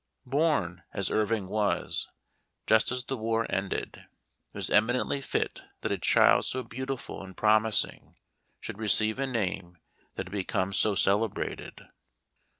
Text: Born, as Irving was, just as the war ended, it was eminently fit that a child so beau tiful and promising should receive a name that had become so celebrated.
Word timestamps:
Born, 0.25 0.81
as 0.93 1.11
Irving 1.11 1.47
was, 1.47 2.07
just 2.65 2.91
as 2.91 3.05
the 3.05 3.15
war 3.15 3.45
ended, 3.51 3.97
it 3.97 4.07
was 4.57 4.71
eminently 4.71 5.21
fit 5.21 5.61
that 5.81 5.91
a 5.91 5.99
child 5.99 6.45
so 6.45 6.63
beau 6.63 6.85
tiful 6.85 7.21
and 7.23 7.37
promising 7.37 8.15
should 8.59 8.79
receive 8.79 9.19
a 9.19 9.27
name 9.27 9.77
that 10.15 10.25
had 10.29 10.31
become 10.31 10.73
so 10.73 10.95
celebrated. 10.95 11.87